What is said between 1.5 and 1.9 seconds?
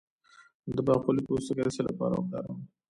د څه